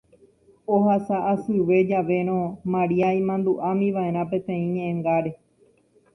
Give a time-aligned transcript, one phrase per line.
[0.77, 2.39] Ohasa asyve javérõ
[2.77, 5.31] Maria imandu'ámiva'erã peteĩ ñe'ẽngáre